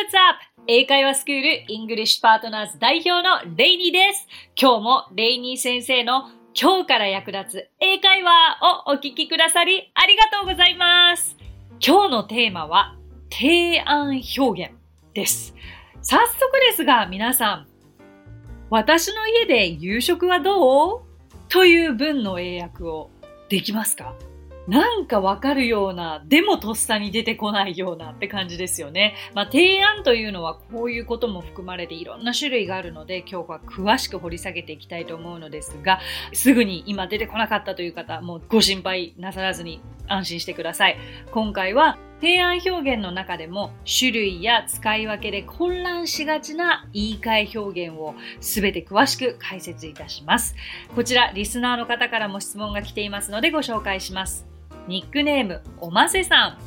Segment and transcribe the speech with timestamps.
[0.00, 0.40] what's up?
[0.66, 4.26] 英会話スクールイングリッシュパートナーズ代表のレイニーです。
[4.58, 8.32] 今日もレイニー先生の今日から役立つ英会話
[8.86, 11.36] をお聞きくださりありがとうございます。
[11.86, 12.96] 今日のテーマは
[13.30, 14.72] 提案表現
[15.12, 15.54] です。
[16.00, 16.38] 早速
[16.70, 17.66] ですが皆さん、
[18.70, 21.02] 私の家で夕食はどう？
[21.50, 23.10] という文の英訳を
[23.50, 24.14] できますか？
[24.70, 29.16] なんかわかるような、でもとっさに出てこないようなって感じですよね。
[29.34, 35.98] まあ、提案というのはこういうことも含まれていろんな種類があるので、今日は詳しく掘り下げていきたいと思うのですが、
[36.32, 40.96] すぐに今出てこなかったという方、もうご心配なさらずに安心してください。
[41.32, 50.54] 今回は提案表現の中でも種類や使い分けで混乱しがちな言い換え表現をすべて詳しく解説いたします。
[50.94, 54.59] こちらリスナーの方からも質問が来ていますのでご紹介します。
[54.90, 56.58] ニックネーム、おませさん。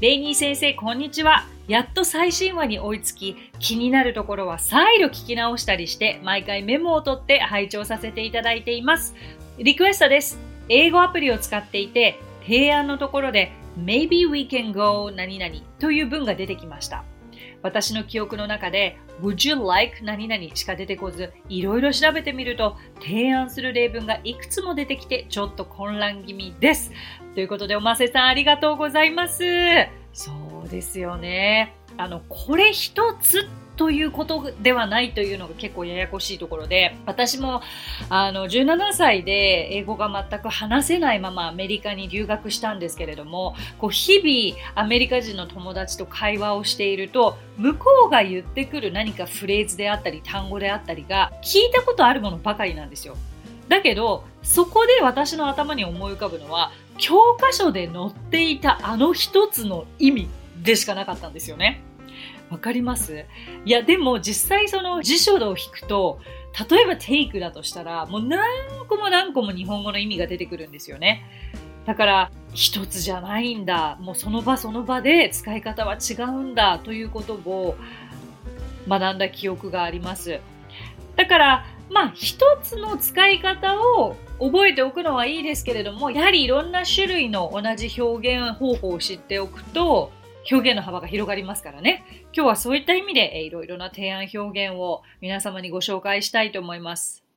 [0.00, 1.44] レイニー先生、こんにちは。
[1.68, 9.14] やっと最新話に追いつき、気になるところは再度聞き直したりして、毎回メモを取って拝聴させていただいています。
[9.58, 10.40] リクエストです。
[10.68, 17.04] 英語アプリを使っていて、提案のところで、Maybe we can go 何々という文が出てきました。
[17.62, 26.92] 私の記憶の中で Would you like 何々しか出てこず、いろいろ調べてみると提案する例文がいくつも出てきてちょっと混乱気味です。
[27.38, 29.44] ということでおませさんありがとうございます。
[30.12, 30.32] そ
[30.66, 31.72] うですよね。
[31.96, 37.62] あの、これ一つということではないというのが結構ややこしいところで、私も
[38.08, 53.16] あの17歳で英語が全く話せないままアメリカに留学したんですけれども、こう日々アメリカ人の友達と会話をしていると、向こうが言ってくる何かフレーズであったり単語であったりが聞いたことあるものばかりなんですよ。
[53.68, 60.28] だけど、そこで私の頭に思い浮かぶのは、教科書で載っていたあの一つの意味
[60.62, 61.82] でしかなかったんですよね。
[62.50, 63.24] わかります？
[63.64, 66.18] いや、でも実際その辞書を引くと、
[66.70, 68.40] 例えば take だとしたら、もう何
[68.88, 71.24] 個も何個も日本語の意味が出てくるんですよね。
[71.84, 73.98] だから、一つじゃないんだ。
[74.00, 77.76] もうその場その場で使い方は違うんだということを
[78.88, 80.40] 学んだ記憶があります。
[81.16, 90.12] だから、まあ一つの使い方を覚えておくのはいいですけれども、やはりいろんな種類の同じ表現方法を知っておくと、
[90.50, 92.04] 表現の幅が広がりますからね。
[92.32, 97.27] 今日はそういった意味で、いろいろな提案表現を皆様にご紹介したいと思います。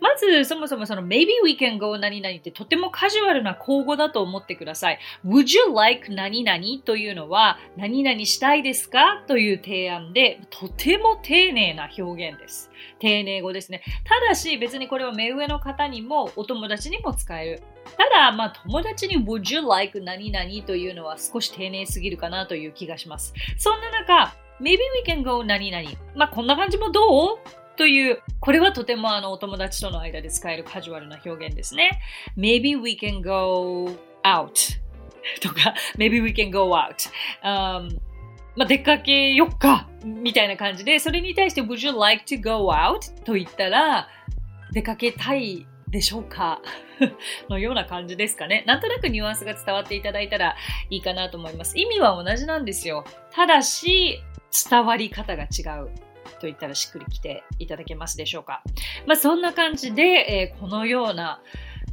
[0.00, 4.98] まず、そもそもその maybe we can go 何々ってとてもカジュアルな口語だと思ってください。
[5.26, 6.82] would you like 何々？
[6.84, 9.22] というのは何々したいですか？
[9.26, 12.70] という提案でとても丁寧な表現です。
[12.98, 13.82] 丁寧語ですね。
[14.04, 17.62] ただし別にこれは目上の方にもお友達にも使える。
[17.96, 20.66] ただ、まあ、友達に Would you like 何々？
[20.66, 23.34] というのは少し丁寧すぎるかなという気がします。
[23.58, 25.90] そんな中、Maybe we can go 何々。
[26.14, 27.38] まあ、こんな感じもどう？
[27.76, 32.00] という、これはとてもあのお友達との間で使えるカジュアルな表現ですね。
[32.36, 33.90] Maybe we can go
[34.22, 34.80] out
[35.42, 37.10] とか、Maybe we can go out、
[37.42, 37.98] um,
[38.56, 43.22] まあ、出かけよっかみたいな感じで、それに対して Would you like to go out?
[43.24, 44.08] と言ったら、
[44.72, 46.60] 出かけたいでしょうか？
[47.50, 48.62] のような感じですかね。
[48.66, 50.54] なんとなくニュアンスが伝わっていただいたら
[50.90, 51.76] いいかなと思います。
[51.78, 53.04] 意味は同じなんですよ。
[53.32, 54.20] ただし、
[54.70, 55.90] 伝わり方が違う。
[56.44, 58.62] と言ったらしっくりきていただけますでしょうか。
[59.06, 61.40] まあ、そんな感じで、えー、このような、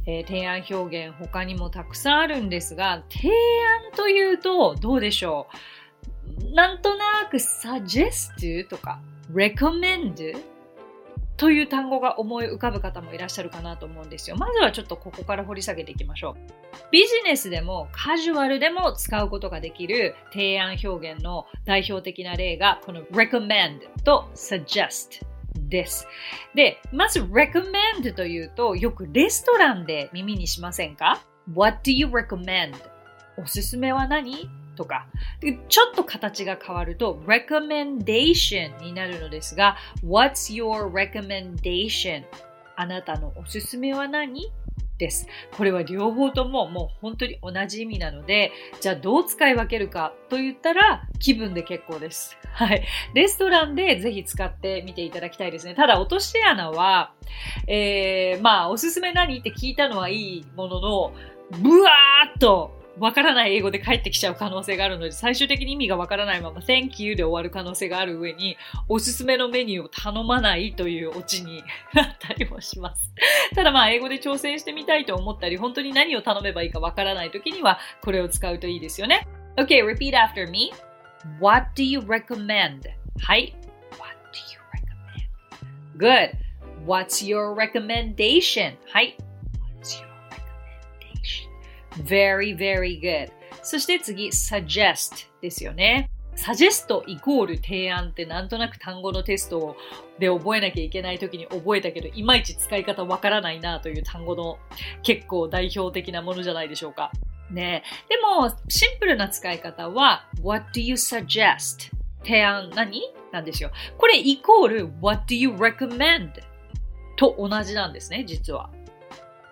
[0.06, 5.48] えー、提案表現他にもたくさんあるんですが、提案というとどうでしょ
[6.50, 9.00] うなんとなく suggest とか
[9.32, 10.36] recommend
[11.42, 14.36] という単語が思い浮かぶ方もいらっしゃるかなと思うんですよ。
[14.36, 16.92] まずはちょっとここから掘り下げていきましょう。
[16.92, 25.26] ビジネスでもカジュアルでも使うことができる提案表現の代表的な例がこの recommend と suggest
[25.68, 26.06] です。
[26.54, 32.74] で、まず recommend というとよくレストランで耳にしませんか ?What do you recommend?
[33.36, 34.48] おすすめは何？
[34.76, 35.06] とか、
[35.68, 42.24] ちょっと形が変わると recommendation になるのですが、What's your recommendation?
[42.76, 44.50] あなたのおすすめは何？
[44.98, 45.26] です。
[45.56, 52.38] これは両方とももう本当に同じ意味なので、じゃあどう使い分けるかと言ったら気分で結構です。
[52.52, 52.84] はい。
[53.12, 55.74] レストランでぜひ使ってみていただきたいですね。
[55.74, 57.14] ただ落とし穴は、
[57.66, 59.40] えー、まあおすすめ何？
[59.40, 61.12] って聞いたのはいいものの、
[61.50, 68.56] ブワーっとわからない英語で返ってきちゃう可能性があるので、最終的に意味がわからないまま Thank you で終わる可能性がある上に、
[68.88, 71.62] おすすめのメニューを頼まないというオチに
[71.94, 73.12] なったりもします。
[73.54, 79.26] ただまあ、英語で挑戦してみたいと思ったり、本当に何を頼めばいいかわからない時には、これを使うといいですよね。
[79.56, 80.72] Okay, repeat after me.
[81.40, 82.82] What do you recommend?
[83.20, 83.54] はい。
[83.98, 86.32] What do you recommend?
[86.32, 86.42] Good.
[86.86, 88.76] What's your recommendation?
[88.88, 89.16] はい。
[91.98, 93.30] Very, very good.
[93.62, 96.10] そして次、suggest ですよね。
[96.34, 99.76] サジェストイコール提案ってなんとなく単語のテスト
[100.18, 104.58] で覚えなきゃいけない時に覚えたけど、いまいち使い方わからないなという単語の
[105.02, 107.12] 結構代表的なものじゃないでしょうか。
[107.50, 111.92] ねでも、シンプルな使い方は What do you suggest?
[112.22, 113.02] 提案何？
[113.30, 113.70] なんですよ。
[113.98, 116.30] これイコール What do you recommend?
[117.16, 118.70] と同じなんですね、実は。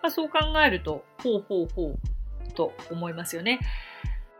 [0.02, 1.98] まあ、そう考えると、ほうほうほう
[2.50, 3.60] と思いますよね。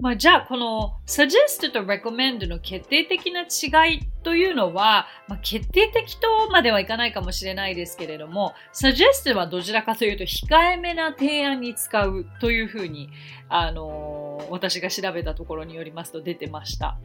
[0.00, 13.10] まあ、じゃあ、この suggest と recommend の決定的な違いというのは、まあ、決定的とまではいかないかもしれないですけれども、suggest はどちらかというと控えめな提案に使うというふうに、
[13.50, 16.98] あのー、私が調べたところによりますと出てました。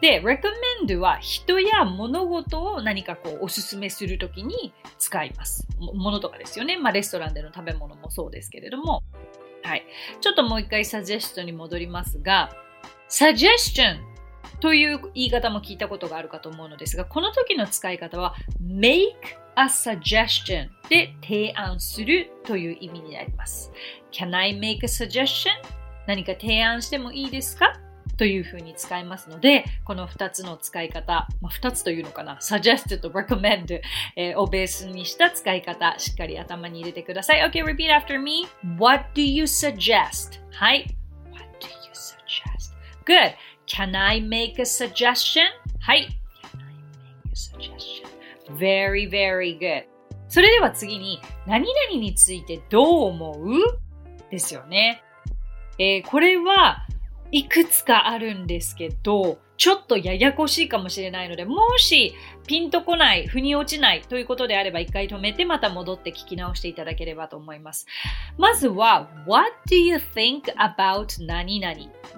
[0.00, 5.66] で、recommend は人や物事を何かこうおすすめするときに使います。
[5.80, 6.78] ものとかですよね。
[6.78, 9.02] まあ、レストランでの食べ物もそうですけれども。
[9.66, 9.84] はい。
[10.20, 12.50] ちょっともう一回サジェストに戻りますが、
[13.08, 14.00] サジェスチョン
[14.60, 19.10] という言い方も聞いたことがあるかと思うのですが、この時の使い方は make
[19.56, 23.72] a suggestion で提案するという意味になります。
[24.12, 25.50] Can I make a suggestion?
[26.06, 27.72] 何か提案してもいいですか？
[28.16, 33.80] というふうに使いますので、この2つの使い方、まあ、2つというのかな、suggest と recommend、
[34.16, 37.50] えー、をベースにした使い方、しっかり頭に入れてください。
[37.50, 38.46] Okay, repeat after me.
[38.78, 40.40] What do you suggest?
[40.52, 40.86] はい。
[41.32, 42.74] What do you suggest?
[43.04, 43.34] Good.
[43.66, 45.42] Can I make a suggestion?
[45.80, 46.08] はい。
[46.42, 48.06] Can I make a suggestion?
[48.56, 49.84] Very, very good.
[50.28, 53.80] それでは次に、何々についてどう思う
[54.30, 55.02] ですよね。
[55.78, 56.85] えー、これは、
[57.32, 62.14] いくつかあるんですけど、ちょっとややこしいかもしれないので、もし
[62.46, 67.86] ピンとこない、腑に落ちないということであれば一回止めてまた戻って聞き直していただければと思います。
[68.38, 71.74] まずは、What do you think about 何々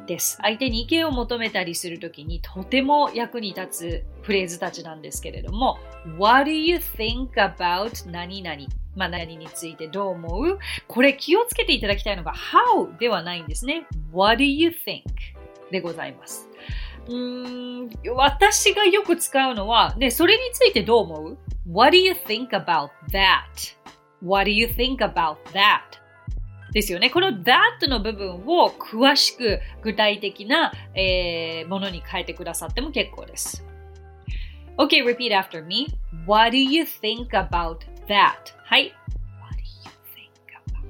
[0.06, 0.38] です。
[0.40, 5.78] 相手に意見を求めたりするときにとても役に立つフレーズたちなんですけれども、
[6.18, 8.56] What do you think about 何々？
[8.96, 10.58] まあ、何についてどう思う？
[10.88, 13.86] これ気をつけていただきたいのが How ではないんですね。
[14.12, 15.02] What do you think?
[15.70, 16.47] でございます。
[17.08, 21.38] うーん私がよく使うのは、で、それについてどう思う
[21.70, 25.80] ?What do you think about that?What do you think about that?
[26.72, 27.08] ですよね。
[27.08, 33.64] この that の部分を詳しく具体的な、えー、ものに変えてくださっても結構です。
[34.76, 35.86] Okay, repeat after me.
[36.26, 38.34] What do you think about that?
[38.64, 38.94] はい。
[39.40, 40.30] What do you think
[40.66, 40.84] about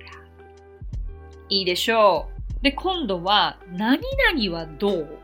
[0.00, 1.46] that?
[1.48, 2.28] いいでしょ
[2.60, 2.62] う。
[2.62, 5.19] で、今度は、何々はどう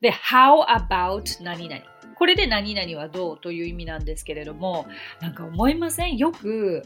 [0.00, 1.82] で、how about 何々。
[2.18, 4.86] これで何々はどうという意味なんですけれども、
[5.20, 6.16] なんか思いません？
[6.16, 6.82] よく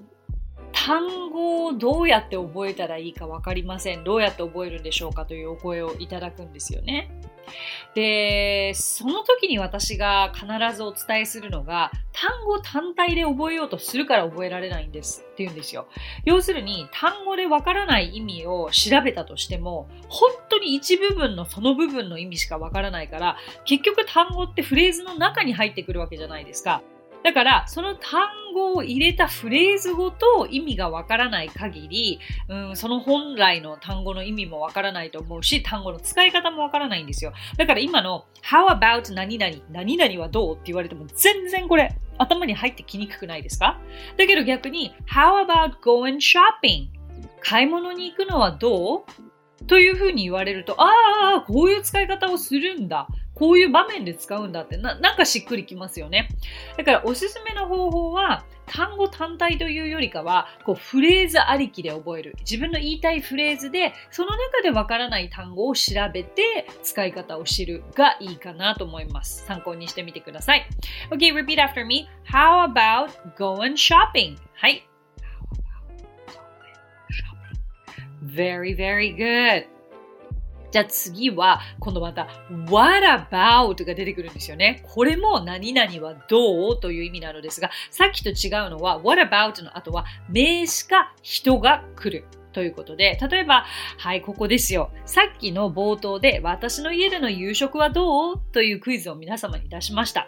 [0.73, 4.05] 単語をどうやって覚えたらいいか分かりません。
[4.05, 7.11] どうやって覚えるんでしょうかというお声をいただくんですよね。
[7.95, 10.47] で、その時に私が必
[10.77, 15.89] ずお伝えするのが、単語単体で覚えようとするから覚えられないんですって言うんですよ。
[16.25, 26.83] 要するに、単語でわからない意味を調べたとしても、本当に一部分のその部分の意味しかわからないから、結局単語ってフレーズの中に入ってくるわけじゃないですか。
[27.23, 37.33] だから、その単語を入れたフレーズごと意味がわからない限り、うん、その本来の単語の意味もわからないと思うし、単語の使い方もわからないんですよ。
[37.59, 43.79] だから今の How about 何々、何々はどうって言われても全然これ頭に入ってきにくくないですか？
[44.17, 46.89] だけど逆に How about going shopping?
[47.41, 49.05] 買い物に行くのはど
[49.61, 49.65] う？
[49.67, 53.07] というふうに言われると、ああ、こういう使い方をするんだ。
[53.41, 56.29] こういう場面で使うんだってな、なんかしっくりきますよね。
[56.77, 62.37] だからおすすめの方法は、単語単体というよりかは、こうフレーズありきで覚える。
[62.41, 69.47] 自分の言いたいフレーズで、その中でわからない単語を調べて、使い方を知るがいいかなと思います。
[69.47, 70.67] 参考にしてみてください。
[71.11, 72.11] Okay, repeat after me.
[72.31, 74.37] How about going shopping?
[74.55, 74.87] はい。
[75.19, 76.45] How about going
[77.11, 77.57] shopping?
[78.23, 79.80] Very, very good.
[80.71, 82.29] じゃあ次は、今度また、
[82.71, 84.83] what about が出てくるんですよね。
[84.95, 92.27] これも何々はどうという意味なのですが、さっきと違うのは、what about の後は名詞か人が来る。
[92.53, 93.65] ということで、例えば、
[93.99, 94.91] はい、ここですよ。
[95.05, 100.27] さっきの冒頭で、私の家での夕食はどうというクイズを皆様に出しました。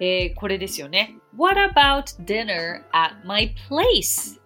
[0.00, 1.16] えー、これですよね。
[1.36, 4.40] What about dinner at my place?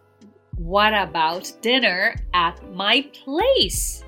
[0.60, 4.03] What about dinner at my place?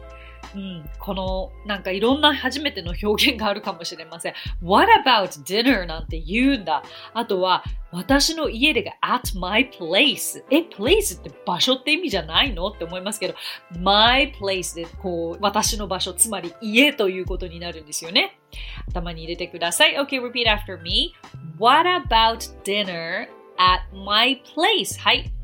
[0.56, 4.34] うん、このなんかいろんな初めての表現があるかもしれません。
[4.62, 5.84] What about dinner?
[5.84, 6.82] なんて言うんだ。
[7.12, 10.42] あとは私の家でが at my place。
[10.50, 13.34] え、place って場所って意味じゃないのって思いますけど、
[13.78, 18.38] my place でこう私の場所、つまり家ということになるんですよね。
[18.88, 19.94] 頭に入れてください。
[19.98, 21.12] Okay, repeat after me.
[21.58, 24.98] What about dinner at my place?
[24.98, 25.35] はい。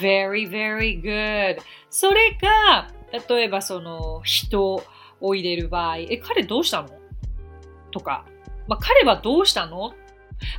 [0.00, 1.58] Very, very good.
[1.90, 2.88] それが、
[3.28, 4.82] 例えばその人
[5.20, 6.88] を入れる場合、え、彼どうしたの？
[7.92, 8.24] とか、
[8.68, 9.92] まあ、彼はどうしたの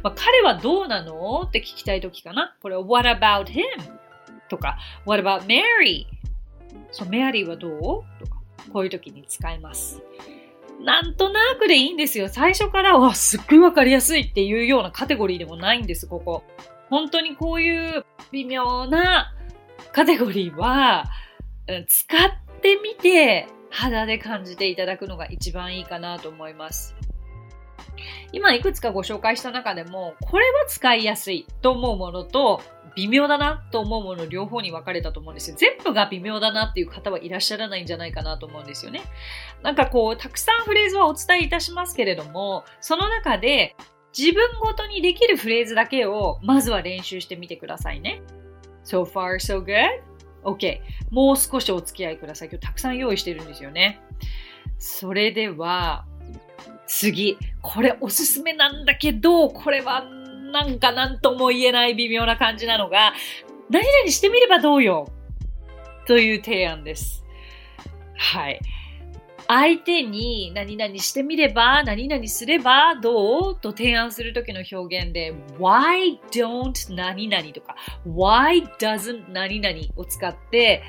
[0.04, 1.42] まあ、彼はどうなの？
[1.42, 2.56] って聞きたいときかな。
[2.62, 3.64] これ、What about him?
[4.50, 6.06] とか、What about Mary?
[6.92, 7.72] そう、メアリーはどう？
[7.72, 8.40] とか、
[8.72, 10.02] こういうときに使います。
[10.84, 12.28] なんとなくでいいんですよ。
[12.28, 16.44] 最初から、わ、すっごいわかりやすいっていうようなカテゴリーでもないんです、ここ。
[16.92, 19.34] 本当にこういう微妙な
[19.94, 21.06] カテゴリーは、
[21.88, 26.96] 使ってみて肌で感じていただくのが一番いいかなと思います。
[28.34, 32.62] 今いくつかご紹介した中でも、これは使いやすいと思うものと、
[32.96, 35.56] 微妙だなと思うもの両方に分かれたと思うんですよ。
[35.58, 39.02] 全部が微妙だなっていう方はいらっしゃらないんじゃないかなと思うんですよね。
[39.64, 43.78] なんかこう、たくさんフレーズはお伝えいたしますけれども、その中で
[44.18, 48.22] 自分ごとにできるフレーズだけをまずは練習してみてくださいね。
[48.84, 50.02] So far, so good?
[50.44, 50.80] OK。
[51.12, 52.50] もう少しお付き合いください。
[52.50, 54.02] 今日たくさん用意してるんですよね。
[54.80, 56.06] それでは、
[56.88, 57.38] 次。
[57.62, 60.04] これおすすめなんだけど、これは
[60.52, 63.14] なんか何とも言えない微妙な感じなのが、
[63.70, 65.08] 何々してみればどうよ？
[66.08, 67.24] という提案です。
[68.18, 68.60] はい。
[69.54, 77.76] 相手に何々してみれば、何々すればどうと提案するときの表現で why don't 何々とか
[78.08, 80.84] why doesn't 何々を使って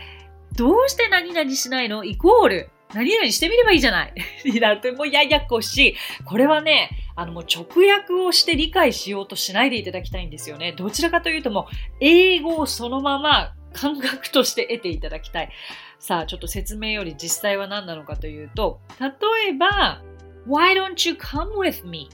[0.57, 2.05] どうして何々しないの？
[2.05, 4.15] イコール何々してみればいいじゃない
[4.45, 5.97] になるともうややこしい。
[6.25, 10.71] これはね、あのもう直訳をして理解しようとしないでいただきたいんですよね。
[10.71, 15.51] どちらかというともう英語をそのまま感覚として得ていただきたい。
[15.99, 19.09] さあ、ちょっと説明より実際は何なのかというと、例
[19.51, 20.03] えば、
[20.47, 22.09] Why don't you come with me?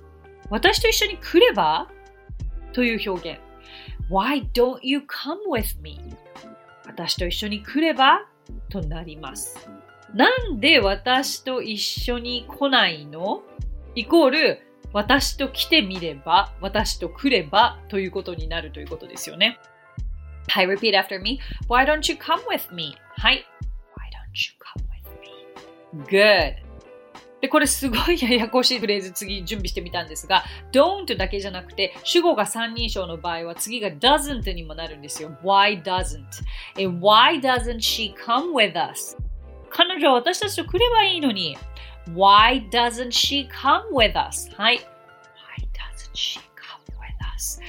[0.50, 1.88] 私と一緒に来れば？
[2.72, 3.40] という表現。
[4.10, 6.00] Why don't you come with me?
[6.86, 8.26] 私と一緒に来れば？
[8.70, 9.68] となります。
[10.14, 13.42] なんで私と一緒に来ないの？
[13.94, 14.62] イコール
[14.92, 17.78] 私と来てみれば、私と来れば？
[17.88, 19.58] ということになるということですよね。
[20.48, 21.38] はい、repeat after me.
[21.68, 22.96] Why don't you come with me?
[23.16, 23.44] はい。
[23.96, 26.06] Why don't you come with me?
[26.06, 26.68] Good.
[27.40, 35.36] で、これすごいややこしいフレーズ次準備してみたんですが、don't だけじゃなくて、主語が三人称の場合は次が doesn't にもなるんですよ。
[35.44, 36.24] Why doesn't?
[36.76, 39.16] Why doesn't she come with us?
[39.70, 41.56] 彼女は私たちと来ればいいのに。
[42.14, 44.50] Why doesn't she come with us?
[44.56, 44.78] はい。
[44.78, 44.82] Why
[45.72, 47.60] doesn't she come with us?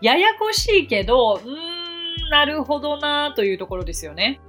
[0.00, 1.77] ややこしいけど、うー
[2.28, 4.40] なるほどなというところですよね。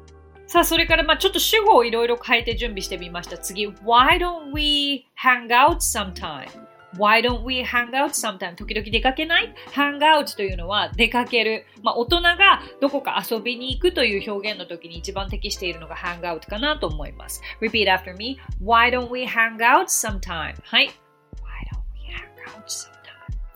[0.49, 3.37] さあ、それから、まあちょっと主語をいろいろ変えて準備してみました。
[3.37, 8.55] 次、Why don't we hang out sometime?Why don't we hang out sometime?
[8.55, 11.67] 時々出かけない ?hang out というのは出かける。
[11.83, 17.43] まあ大人がどこか遊びに行くという表現の時に一番適しているのが hang out かなと思います。
[17.61, 18.39] Repeat after me.
[18.59, 20.55] Why don't we hang out sometime?
[20.63, 20.87] はい。
[20.87, 22.23] Why don't we hang
[22.57, 22.89] out sometime?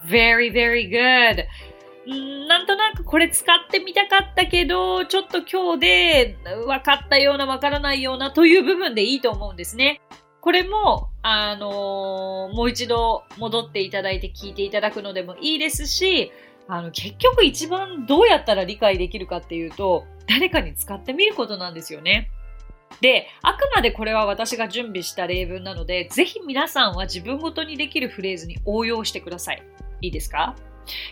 [0.06, 1.48] Very, very good.
[2.06, 10.02] なんとなくこれ使ってみたかったけど、ちょっと今日で分かったような分からないようなという部分でいいと思うんですね。
[10.42, 16.34] これも、あのー、もう一度戻っていただいて聞いていただくのでもいいですし、
[16.68, 22.30] あの、結局一番どうやったら理解できるかっていうと、誰かに使ってみることなんですよね。
[23.00, 29.64] で、あくまでこれは私が準備した例文なので、ぜひ皆さんは自分ごとにできるフレーズに応用してください。
[30.02, 30.56] いいですか？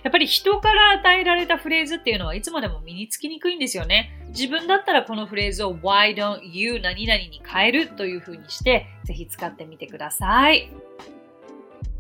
[0.03, 4.17] やっぱり人から与えられたフレーズっていうのはいつまでも身につきにくいんですよね。
[4.29, 10.71] 自分だったらこのフレーズを Why don't you 何々に変えるという風にしてぜひ使ってみてください。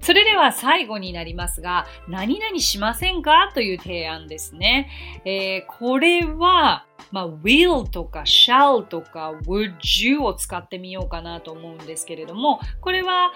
[0.01, 4.89] それでは最後になりますが、何々しませんかという提案ですね。
[5.25, 13.31] えー、これは、まあ、will とか shall とか would you を使ってみようかなと思うんですけれども、これは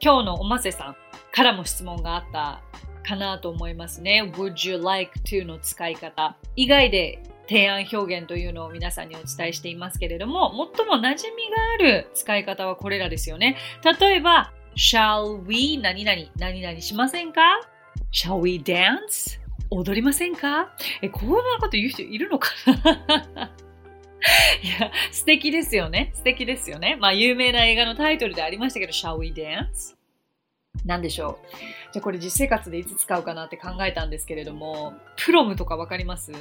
[0.00, 0.96] 今日のおませさん
[1.32, 2.62] からも質問があった
[3.06, 4.22] かなと思いますね。
[4.34, 13.56] Would you like to の使い方以外で提案表現というのを皆さんにお伝えしていますけれども、最も馴染みがある使い方はこれらですよね。
[14.00, 17.60] 例えば、shall we 何々何々しませんか
[18.12, 19.38] ?shall we dance?
[19.70, 20.70] 踊りませんか？
[21.02, 23.52] え、こんなこと言う人いるのかな？
[24.62, 26.10] いや、素敵ですよね。
[26.14, 26.96] 素敵ですよね。
[27.00, 29.95] まあ、有名な映画のタイトルでありましたけど、Shall we dance?
[30.84, 31.56] 何でしょう。
[31.92, 36.32] じゃあこれ実生活でいつ使うかなって考えたんですけれども、プロムとかわかります？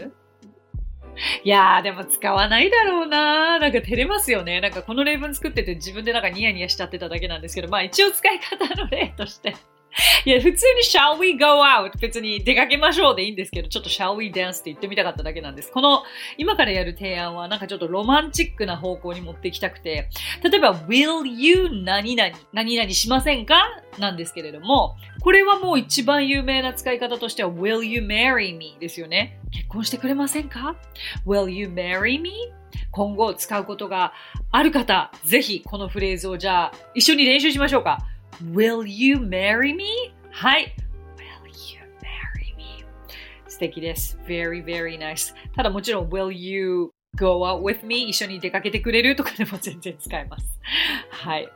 [1.46, 4.60] いやー、でも使わないだろうななんか照れますよね。
[4.60, 9.56] なんかこの例文作ってて自分でなんかニヤニヤしちゃってただけなんですけど、まあ一応使い方の例として
[10.26, 11.98] いや、普通に shall we go out?
[12.00, 15.72] 別に出かけましょうでいいんですけど、ちょっと shall we dance って言ってみたかっただけなんです。
[15.72, 16.04] この
[16.38, 20.10] 今からやる提案はなんかちょっとロマンチックな方向に持っていきたくて、
[20.44, 23.56] 例えば will you 何々何々しませんか
[23.98, 29.40] なんですけれども、これはもう一番有名な使い方としては will you marry me ですよね。
[29.52, 30.76] 結婚してくれませんか
[31.26, 32.32] ?will you marry me?
[32.92, 34.14] 今後使うことが
[34.52, 38.00] ある方、ぜひこのフレーズをじゃあ一緒に練習しましょうか。
[38.44, 39.86] Will you marry me?
[40.32, 40.76] はい。
[41.18, 42.86] Will you marry me?
[43.48, 44.18] 素敵です。
[44.28, 45.34] Very, very nice.
[45.56, 48.10] ただもちろん、Will you go out with me?
[48.10, 50.60] 一緒に出かけてくれるとかでも全然使えます。
[51.12, 51.48] はい。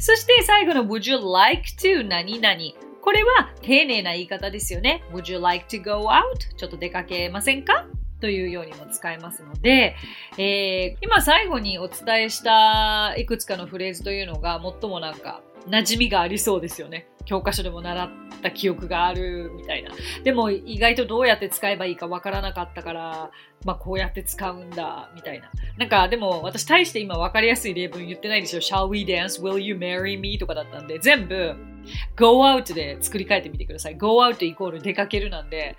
[0.00, 2.04] そして最後の Would you like to?
[2.04, 2.56] 何々
[3.00, 5.04] これは丁寧な言い方ですよね。
[5.12, 6.56] Would you like to go out?
[6.56, 7.86] ちょっと出かけませんか？
[8.20, 9.96] というようにも使えますので、
[10.38, 17.08] えー、今最後にお伝えしたいくつかのフレーズというのが最もなんか馴染みがありそうですよね。
[17.24, 18.10] 教科書でも習っ
[18.42, 19.90] た記憶があるみたいな。
[20.22, 23.30] でも意外とどうやって使えばいいかわからなかったから、
[23.64, 25.50] まあこうやって使うんだ、みたいな。
[25.78, 28.60] なんかでも私大して今わかりやすい例文言ってないですよ。
[28.60, 29.42] shall we dance?
[29.42, 30.38] will you marry me?
[30.38, 31.56] とかだったんで、全部
[32.16, 33.96] go out で作り変えてみてください。
[33.96, 35.76] go out イコール出かけるなんで。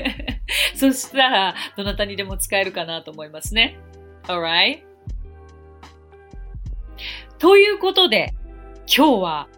[0.76, 3.78] そしたらどなたにでも使えるかなと思いますね。
[4.24, 4.82] alright?
[7.38, 8.34] ということで、
[8.88, 9.48] 今日は、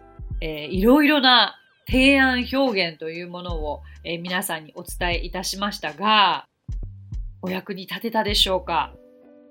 [0.41, 1.55] えー、いろいろな
[1.87, 6.47] 提案表現というものを、えー、皆さんにお伝えいたしましたが、
[7.43, 8.91] お役に立てたでしょうか？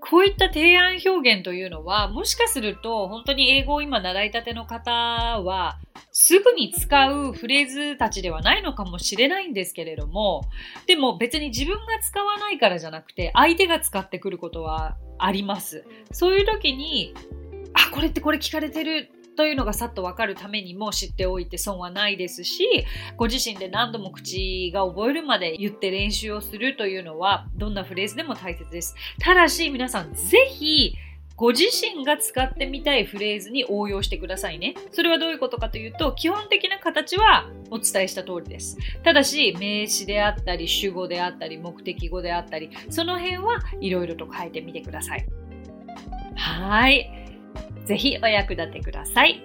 [0.00, 5.78] こういった提案表現というのは、もしかすると本当に英語を今習いたての方は、
[6.10, 10.42] すぐに使うフレーズたちではないのかもしれないんですけれども、
[10.86, 15.84] でも別に自分が使わないからじゃなくて、相手が使ってくることはあります。
[16.10, 17.14] そういう時に、
[17.74, 22.84] あ、これってこれ聞かれてるというのがさっとわかるためにも知っておいて損はないですし、
[23.16, 28.96] ご自身で何度も口が覚えるまで言って練習をするというのは、どんなフレーズでも大切です。
[29.20, 30.96] ただし、皆さんぜひ、
[31.36, 34.74] ご自身が使ってみたいフレーズに応用してくださいね。
[34.90, 38.76] それはどういうことかというと、基本的な形はお伝えした通りです。
[39.04, 45.24] ただし、名詞であったり、主語であったり、目的語であったり、その辺はいろいろと変えてみてください。
[46.34, 47.17] はい。
[47.88, 49.42] ぜひお役立てください。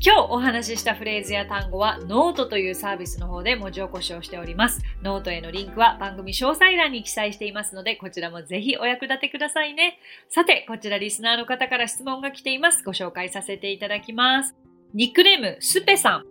[0.00, 4.82] 今日お話ししたフレーズや単語はノートというサービスの方で文字起こしをしております。
[5.02, 9.98] ノートへのリンクは番組詳細欄に記載していますので、こちらもぜひお役立てくださいね。
[10.28, 12.84] さて、こちらリスナーの方から質問が来ています。
[12.84, 14.54] ご紹介させていただきます。
[14.92, 16.24] ニックネーム、スペさん。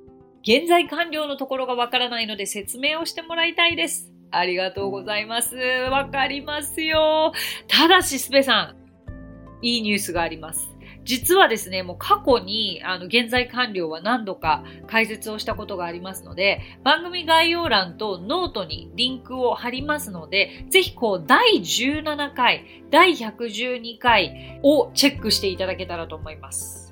[0.43, 4.13] 現在完了のところがわからないので説明をしてもらいたいです。
[4.29, 5.55] ありがとうございます。
[5.57, 7.33] わかりますよ。
[7.67, 10.76] ただし、スペさん、いいニュースがあります。
[11.07, 26.86] 実はですね、もう過去に、あの、現在完了は何度か解説をしたことがありますので、番組概要欄とノートにリンクを貼りますので、ぜひこう、第17回、第112回をチェックしていただけたらと思います。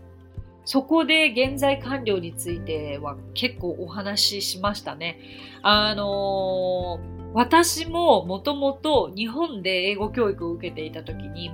[0.65, 5.19] そこで現在完了については結構お話ししましたね。
[5.61, 11.51] あのー私ももともと日本で英語教育を受けていた時に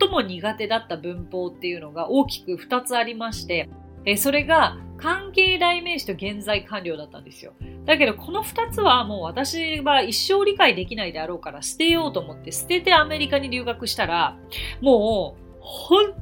[0.00, 3.68] 最も苦手だった文法っていうのが大きく2つありまして、
[4.04, 7.52] えそれが関係代名詞と現在完了だったんですよ。
[7.86, 14.36] だけどこの2つはもう私は一生理解できないであろうから捨てようと思って捨ててアメリカに留学したら
[14.80, 16.12] もう本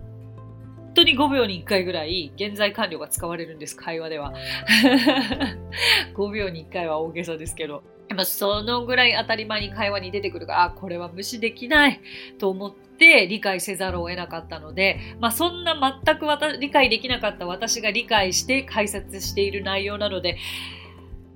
[0.94, 4.32] 当に5秒に1回ぐらい現在完了が使われるんです、会話では。
[6.14, 7.82] 5秒に1回は大げさですけど。
[8.08, 12.00] やっぱそのぐらい当たり前に会話に出てくるから、あ、これは無視できない
[12.38, 16.26] と思って理解せざるを得なかったので、まあそんな全く
[16.58, 20.38] 理解できなかった私が理解して解説している内容なので、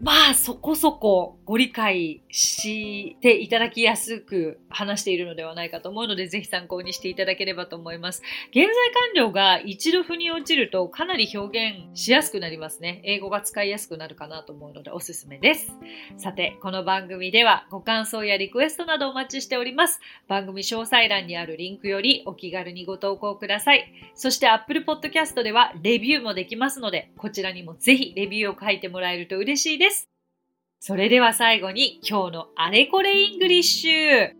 [0.02, 8.20] まあそこそこご理解していただきやすく話しているのではないかと思うので、ぜひ参考にしていただければと思います。
[8.50, 8.72] 現在完
[9.14, 13.00] 了が一度腑に落ちるとかなり表現しやすくなりますね。
[13.04, 15.72] 英語が使いやすくなるかなと思うのでおすすめです。
[16.16, 20.00] さて、この番組ではご感想やリクエストなどお待ちしております。
[20.26, 23.92] 番組詳細欄にあるリンクよりお気軽にご投稿ください。
[24.16, 29.91] そして Apple Podcast ではレビューもできますので、こちらにもぜひレビューを書いてもらえると嬉しいです。
[30.84, 34.32] それでは最後に今日のあれこれイングリッシュ。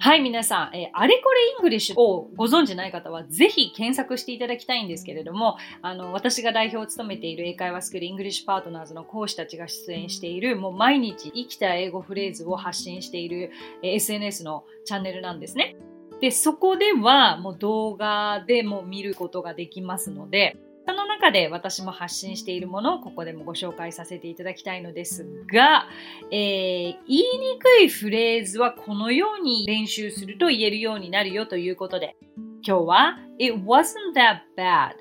[0.00, 13.52] はい、皆さん、えーあれこれイングリッシュをご存知ない方は、ぜひ検索していただきたいんですけれども、あの、私が代表を務めている英会話スクールイングリッシュパートナーズの講師たちが出演している、もう毎日生きた英語フレーズを発信している、
[13.84, 15.76] えー SNS のチャンネルなんですね。
[16.20, 25.88] で、そこではもう動画でも見ることができますので、その中で私も発信しているものをここでもご紹介させていただきたいのですが、
[26.30, 32.16] えー言いにくいフレーズはこのように練習すると言えるようになるよということで、
[32.62, 34.94] 今日は It wasn't that bad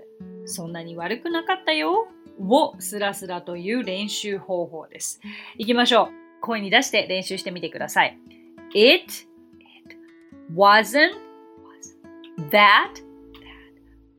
[0.45, 2.08] そんなに悪くなかったよ
[2.39, 5.19] をスラスラという練習方法です。
[5.58, 6.41] いきましょう。
[6.41, 8.17] 声に出して練習してみてください。
[8.74, 9.98] It, it
[10.54, 11.13] wasn't
[12.52, 13.02] that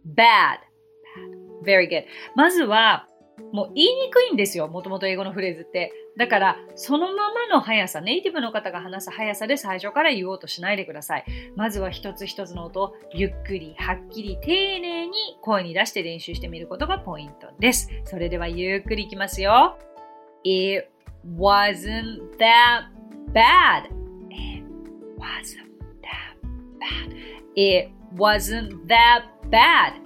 [0.05, 0.65] bad.
[1.66, 2.05] Very good.
[2.35, 3.09] まずは、
[3.52, 4.66] もう言いにくいんですよ。
[4.68, 5.92] もともと英語のフレーズって。
[6.16, 11.24] だから、そのままの速さ、ネイティブの方が話す速さで最初から言おうとしないでください。
[11.55, 17.90] まずは一つ一つの音をゆっくり、はっきり、丁寧に声に出して練習してみることがポイントです。
[18.05, 19.79] それではゆっくりいきますよ。
[20.44, 20.88] It
[21.37, 22.87] wasn't that
[23.33, 23.85] bad.
[24.31, 24.64] It
[25.18, 25.66] wasn't
[26.00, 26.37] that
[26.79, 27.14] bad.
[27.55, 30.06] It wasn't that bad.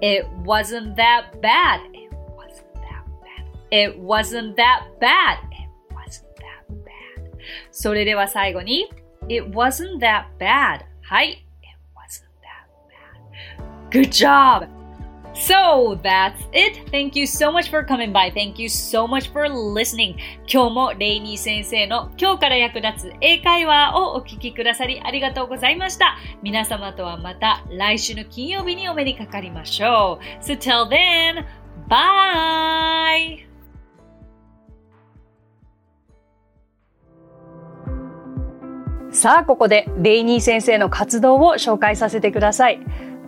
[0.00, 1.80] It wasn't that bad.
[1.92, 3.46] It wasn't that bad.
[3.70, 5.38] It wasn't that bad.
[5.52, 7.38] It wasn't that bad.
[7.70, 8.90] それでは最後に
[9.28, 10.80] It wasn't that bad.
[11.02, 11.44] はい。
[11.62, 12.68] It wasn't that
[13.58, 13.90] bad.
[13.90, 14.77] Good job!
[15.39, 16.89] So that's it.
[16.91, 18.29] Thank you so much for coming by.
[18.29, 20.17] Thank you so much for listening.
[20.45, 26.17] 今日もレイニー先生の今日から役立つ英会話をお聞きくださりありがとうございました。
[26.43, 30.43] 皆様とはまた来週の金曜日にお目にかかりましょう。
[30.43, 31.45] So till then,
[31.87, 33.47] bye!
[39.11, 42.79] さあ、ここでレイニー先生の活動を紹介させてください。